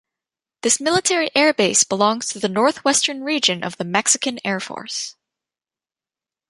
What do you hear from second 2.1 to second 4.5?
to the Northwestern Region of the Mexican